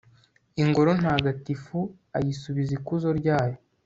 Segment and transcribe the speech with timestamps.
[0.61, 1.77] ingoro ntagatifu
[2.17, 3.57] ayisubiza ikuzo ryayo